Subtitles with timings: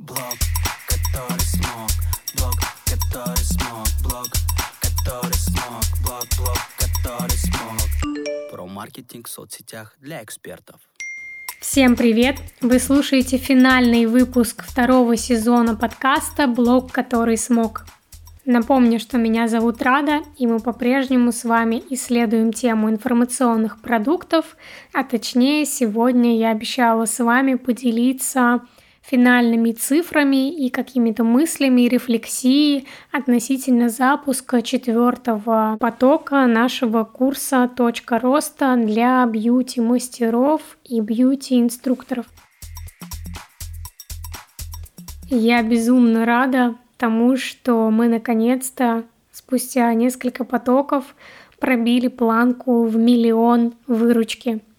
[0.00, 0.18] Блог,
[0.88, 1.90] который смог,
[2.36, 4.26] блог, который смог, блог,
[4.82, 8.50] который смог, блог, блог, который смог.
[8.50, 10.80] Про маркетинг в соцсетях для экспертов.
[11.60, 12.38] Всем привет!
[12.60, 17.86] Вы слушаете финальный выпуск второго сезона подкаста «Блог, который смог».
[18.44, 24.56] Напомню, что меня зовут Рада, и мы по-прежнему с вами исследуем тему информационных продуктов,
[24.92, 28.60] а точнее сегодня я обещала с вами поделиться
[29.04, 39.26] финальными цифрами и какими-то мыслями, рефлексией относительно запуска четвертого потока нашего курса «Точка роста» для
[39.26, 42.26] бьюти-мастеров и бьюти-инструкторов.
[45.28, 51.14] Я безумно рада тому, что мы наконец-то спустя несколько потоков
[51.58, 54.62] пробили планку в миллион выручки–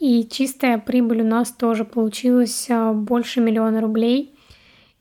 [0.00, 4.34] и чистая прибыль у нас тоже получилась а, больше миллиона рублей.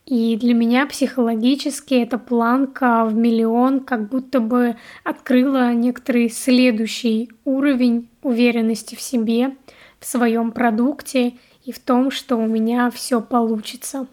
[0.06, 8.10] И для меня психологически эта планка в миллион как будто бы открыла некоторый следующий уровень
[8.24, 9.56] уверенности в себе,
[10.00, 14.08] в своем продукте и в том, что у меня все получится.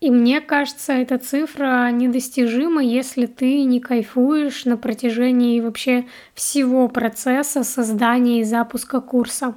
[0.00, 7.64] И мне кажется, эта цифра недостижима, если ты не кайфуешь на протяжении вообще всего процесса
[7.64, 9.54] создания и запуска курса.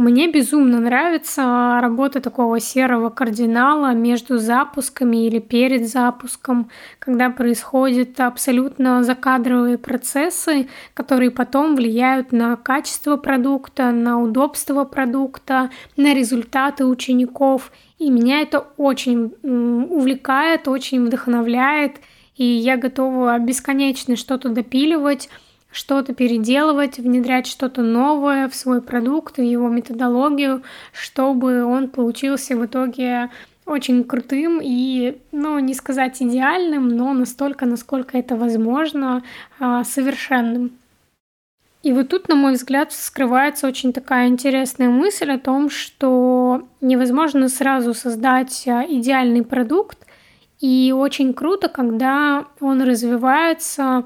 [0.00, 9.04] Мне безумно нравится работа такого серого кардинала между запусками или перед запуском, когда происходят абсолютно
[9.04, 17.70] закадровые процессы, которые потом влияют на качество продукта, на удобство продукта, на результаты учеников.
[17.98, 22.00] И меня это очень увлекает, очень вдохновляет,
[22.36, 25.28] и я готова бесконечно что-то допиливать
[25.70, 32.66] что-то переделывать, внедрять что-то новое в свой продукт, в его методологию, чтобы он получился в
[32.66, 33.30] итоге
[33.66, 39.22] очень крутым и, ну, не сказать идеальным, но настолько, насколько это возможно,
[39.58, 40.72] а, совершенным.
[41.82, 47.48] И вот тут, на мой взгляд, скрывается очень такая интересная мысль о том, что невозможно
[47.48, 49.98] сразу создать а, идеальный продукт,
[50.60, 54.04] и очень круто, когда он развивается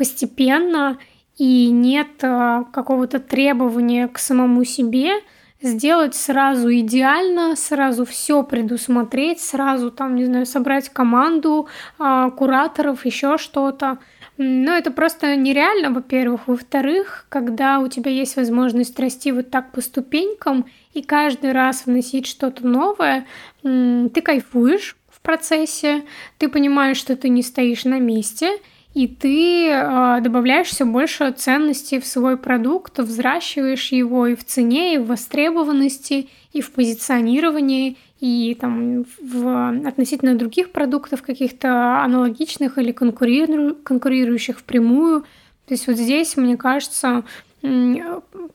[0.00, 0.96] постепенно
[1.36, 5.12] и нет э, какого-то требования к самому себе
[5.60, 11.68] сделать сразу идеально, сразу все предусмотреть, сразу там, не знаю, собрать команду
[11.98, 13.98] а, кураторов, еще что-то.
[14.38, 16.48] Но это просто нереально, во-первых.
[16.48, 22.26] Во-вторых, когда у тебя есть возможность расти вот так по ступенькам и каждый раз вносить
[22.26, 23.26] что-то новое,
[23.62, 26.04] ты кайфуешь в процессе,
[26.38, 28.48] ты понимаешь, что ты не стоишь на месте,
[28.92, 34.94] и ты э, добавляешь все больше ценностей в свой продукт, взращиваешь его и в цене,
[34.94, 42.90] и в востребованности, и в позиционировании, и там в относительно других продуктов каких-то аналогичных или
[42.90, 45.22] конкуриру, конкурирующих впрямую.
[45.66, 47.22] То есть вот здесь, мне кажется,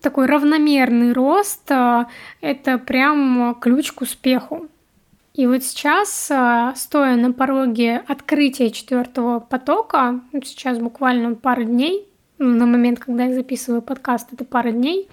[0.02, 2.06] такой равномерный рост э,–
[2.42, 4.68] это прям ключ к успеху.
[5.36, 12.08] И вот сейчас, а, стоя на пороге открытия четвертого потока, сейчас буквально пара дней,
[12.38, 15.10] ну, на момент, когда я записываю подкаст, это пара дней,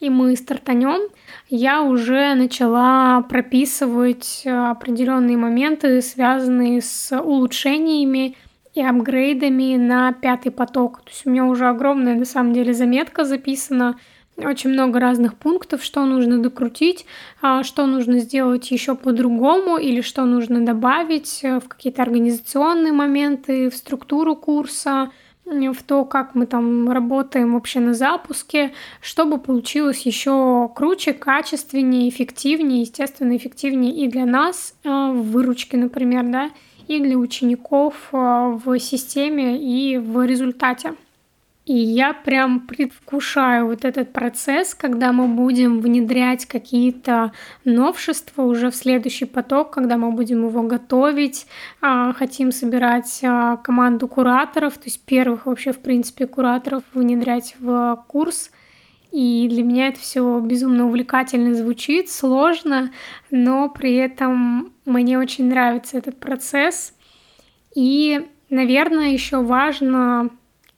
[0.00, 1.10] и мы стартанем,
[1.50, 8.34] я уже начала прописывать определенные моменты, связанные с улучшениями
[8.74, 11.02] и апгрейдами на пятый поток.
[11.02, 13.98] То есть у меня уже огромная, на самом деле, заметка записана
[14.38, 17.06] очень много разных пунктов, что нужно докрутить,
[17.40, 23.70] а, что нужно сделать еще по-другому или что нужно добавить э, в какие-то организационные моменты,
[23.70, 25.10] в структуру курса,
[25.46, 32.80] в то, как мы там работаем вообще на запуске, чтобы получилось еще круче, качественнее, эффективнее,
[32.80, 36.50] естественно, эффективнее и для нас э, в выручке, например, да,
[36.88, 40.94] и для учеников э, в системе и в результате.
[41.66, 47.32] И я прям предвкушаю вот этот процесс, когда мы будем внедрять какие-то
[47.64, 51.48] новшества уже в следующий поток, когда мы будем его готовить,
[51.82, 58.04] а, хотим собирать а, команду кураторов, то есть первых вообще, в принципе, кураторов внедрять в
[58.06, 58.52] курс.
[59.10, 62.92] И для меня это все безумно увлекательно звучит, сложно,
[63.32, 66.94] но при этом мне очень нравится этот процесс.
[67.74, 70.30] И, наверное, еще важно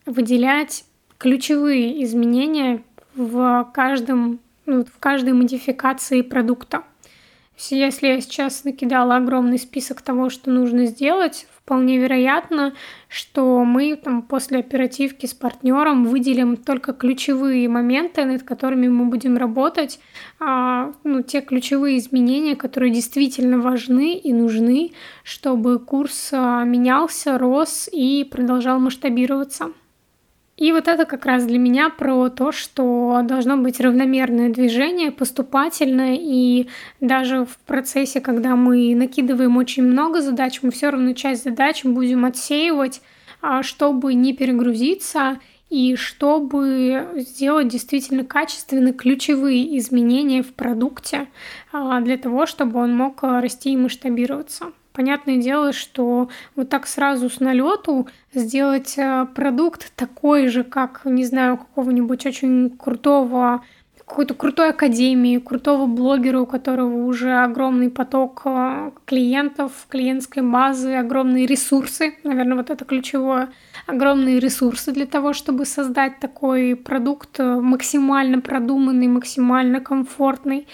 [0.08, 0.84] выделять
[1.19, 2.82] ключевые изменения
[3.14, 6.82] в каждом ну, в каждой модификации продукта.
[7.70, 12.75] Если я сейчас накидала огромный список того, что нужно сделать, вполне вероятно,
[13.08, 19.37] что мы там после оперативки с партнером выделим только ключевые моменты, над которыми мы будем
[19.37, 19.99] работать,
[20.38, 24.93] а, ну, те ключевые изменения, которые действительно важны и нужны,
[25.25, 29.72] чтобы курс а, менялся, рос и продолжал масштабироваться.
[30.58, 36.19] И вот это как раз для меня про то, что должно быть равномерное движение, поступательное,
[36.20, 36.66] и
[37.00, 42.25] даже в процессе, когда мы накидываем очень много задач, мы все равно часть задач будем
[42.25, 43.00] отсеивать,
[43.40, 45.38] а, чтобы не перегрузиться
[45.70, 51.28] и чтобы сделать действительно качественные ключевые изменения в продукте
[51.70, 54.72] а, для того, чтобы он мог расти и масштабироваться.
[54.99, 61.25] Понятное дело, что вот так сразу с налету сделать э, продукт такой же, как, не
[61.25, 63.62] знаю, какого-нибудь очень крутого
[64.05, 71.47] какой-то крутой академии, крутого блогера, у которого уже огромный поток э, клиентов, клиентской базы, огромные
[71.47, 73.51] ресурсы, наверное, вот это ключевое,
[73.87, 80.67] огромные ресурсы для того, чтобы создать такой продукт э, максимально продуманный, максимально комфортный.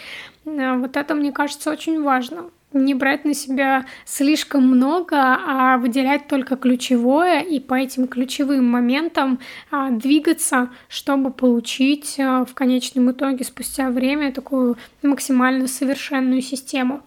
[0.46, 2.44] Вот это, мне кажется, очень важно
[2.74, 9.38] не брать на себя слишком много, а выделять только ключевое и по этим ключевым моментам
[9.70, 17.02] а, двигаться, чтобы получить а, в конечном итоге спустя время такую максимально совершенную систему.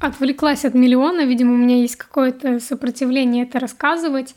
[0.00, 4.34] Отвлеклась от миллиона, видимо, у меня есть какое-то сопротивление это рассказывать.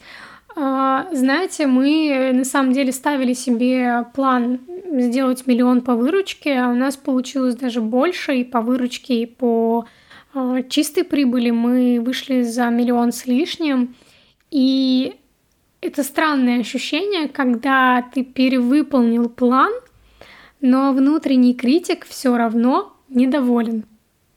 [0.55, 4.59] А, знаете, мы на самом деле ставили себе план
[4.91, 9.85] сделать миллион по выручке, а у нас получилось даже больше и по выручке, и по
[10.33, 13.95] а, чистой прибыли мы вышли за миллион с лишним.
[14.51, 15.15] И
[15.81, 19.73] это странное ощущение, когда ты перевыполнил план,
[20.61, 23.85] но внутренний критик все равно недоволен.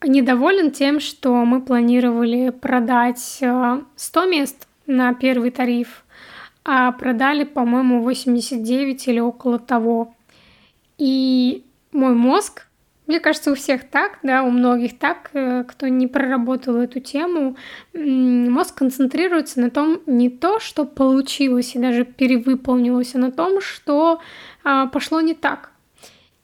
[0.02, 6.04] Недоволен тем, что мы планировали продать 100 а, мест на первый тариф,
[6.68, 10.12] а продали, по-моему, 89 или около того.
[10.98, 12.66] И мой мозг,
[13.06, 17.56] мне кажется, у всех так, да, у многих так, э, кто не проработал эту тему,
[17.94, 24.20] мозг концентрируется на том, не то, что получилось и даже перевыполнилось, а на том, что
[24.64, 25.70] а, пошло не так.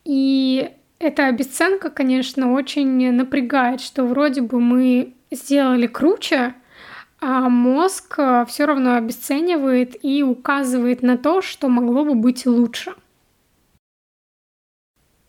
[0.04, 0.70] И
[1.00, 6.54] эта обесценка, конечно, очень напрягает, что вроде бы мы сделали круче,
[7.22, 12.94] а мозг э, все равно обесценивает и указывает на то, что могло бы быть лучше.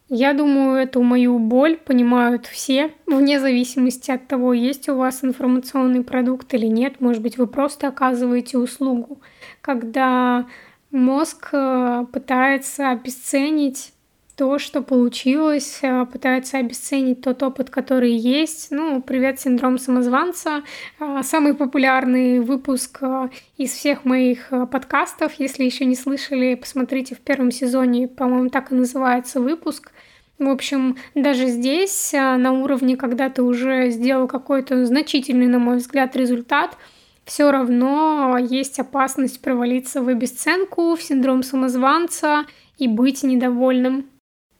[0.10, 6.04] Я думаю, эту мою боль понимают все, вне зависимости от того, есть у вас информационный
[6.04, 7.00] продукт или нет.
[7.00, 9.22] Может быть, вы просто оказываете услугу,
[9.62, 10.48] когда
[10.90, 13.93] мозг э, пытается обесценить
[14.35, 18.71] то, что получилось, э, пытается обесценить тот опыт, который есть.
[18.71, 20.63] Ну, привет, синдром самозванца.
[21.00, 25.33] Э, самый популярный выпуск э, из всех моих подкастов.
[25.38, 29.91] Если еще не слышали, посмотрите в первом сезоне, по-моему, так и называется выпуск.
[30.39, 36.15] В общем, даже здесь, на уровне, когда ты уже сделал какой-то значительный, на мой взгляд,
[36.15, 36.75] результат,
[37.24, 42.45] все равно есть опасность провалиться в обесценку, в синдром самозванца
[42.80, 44.07] и быть недовольным.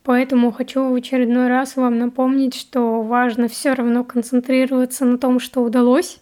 [0.04, 5.62] Поэтому хочу в очередной раз вам напомнить, что важно все равно концентрироваться на том, что
[5.62, 6.20] удалось,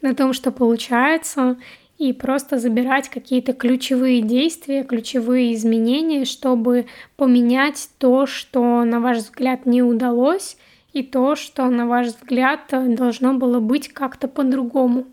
[0.00, 1.58] на том, что получается,
[1.98, 6.86] и просто забирать какие-то ключевые действия, ключевые изменения, чтобы
[7.16, 10.56] поменять то, что, на ваш взгляд, не удалось,
[10.94, 15.06] и то, что, на ваш взгляд, должно было быть как-то по-другому.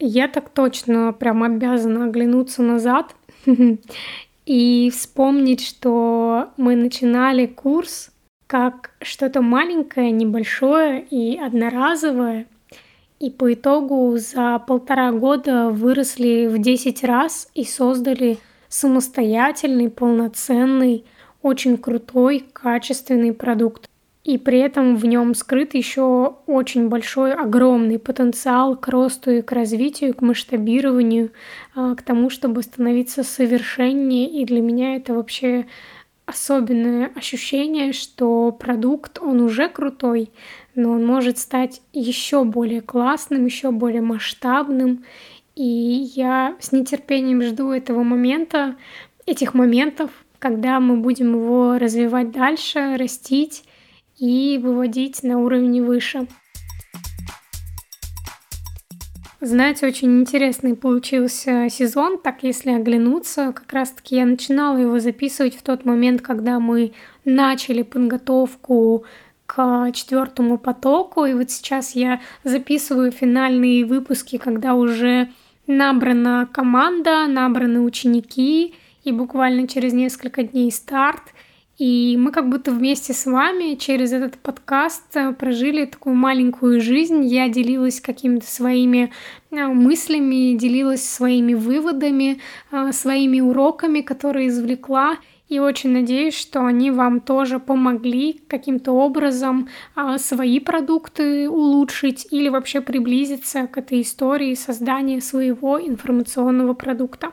[0.00, 3.14] Я так точно прям обязана оглянуться назад
[4.48, 8.10] и вспомнить, что мы начинали курс
[8.46, 12.46] как что-то маленькое, небольшое и одноразовое,
[13.20, 18.38] и по итогу за полтора года выросли в 10 раз и создали
[18.68, 21.04] самостоятельный, полноценный,
[21.42, 23.90] очень крутой, качественный продукт
[24.24, 29.52] и при этом в нем скрыт еще очень большой, огромный потенциал к росту и к
[29.52, 31.30] развитию, к масштабированию,
[31.74, 34.28] а, к тому, чтобы становиться совершеннее.
[34.28, 35.66] И для меня это вообще
[36.26, 40.30] особенное ощущение, что продукт, он уже крутой,
[40.74, 45.04] но он может стать еще более классным, еще более масштабным.
[45.54, 45.64] И
[46.14, 48.76] я с нетерпением жду этого момента,
[49.24, 53.64] этих моментов, когда мы будем его развивать дальше, растить
[54.18, 56.26] и выводить на уровень выше.
[59.40, 65.62] Знаете, очень интересный получился сезон, так если оглянуться, как раз-таки я начинала его записывать в
[65.62, 66.92] тот момент, когда мы
[67.24, 69.04] начали подготовку
[69.46, 75.30] к четвертому потоку, и вот сейчас я записываю финальные выпуски, когда уже
[75.68, 81.22] набрана команда, набраны ученики, и буквально через несколько дней старт—
[81.78, 87.24] и мы как будто вместе с вами через этот подкаст э, прожили такую маленькую жизнь.
[87.24, 89.12] Я делилась какими-то своими
[89.52, 92.40] э, мыслями, делилась своими выводами,
[92.72, 95.18] э, своими уроками, которые извлекла.
[95.48, 99.70] И очень надеюсь, что они вам тоже помогли каким-то образом
[100.18, 107.32] свои продукты улучшить или вообще приблизиться к этой истории создания своего информационного продукта.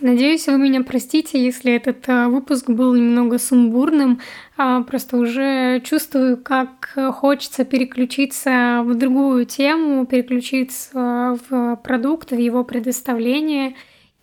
[0.00, 4.20] Надеюсь, вы меня простите, если этот э, выпуск был немного сумбурным.
[4.56, 12.64] А, просто уже чувствую, как хочется переключиться в другую тему, переключиться в продукт, в его
[12.64, 13.74] предоставление.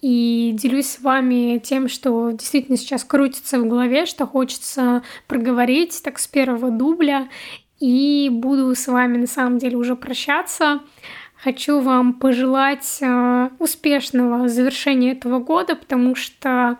[0.02, 6.18] И делюсь с вами тем, что действительно сейчас крутится в голове, что хочется проговорить так
[6.18, 7.30] с первого дубля.
[7.80, 10.82] И буду с вами на самом деле уже прощаться.
[11.48, 16.78] Хочу вам пожелать э, успешного завершения этого года, потому что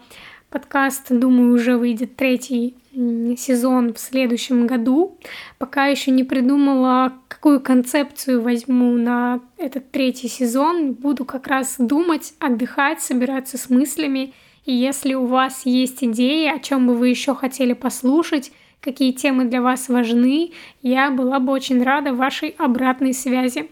[0.50, 5.18] подкаст, думаю, уже выйдет третий сезон в следующем году.
[5.58, 10.92] Пока еще не придумала, какую концепцию возьму на этот третий сезон.
[10.92, 14.34] Буду как раз думать, отдыхать, собираться с мыслями.
[14.66, 19.46] И если у вас есть идеи, о чем бы вы еще хотели послушать, какие темы
[19.46, 23.70] для вас важны, я была бы очень рада вашей обратной связи.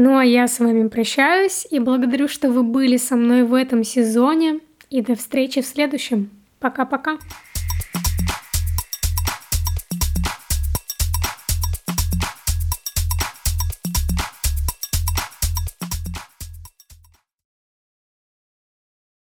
[0.00, 3.82] Ну а я с вами прощаюсь и благодарю, что вы были со мной в этом
[3.82, 4.60] сезоне.
[4.90, 6.30] И до встречи в следующем.
[6.60, 7.18] Пока-пока.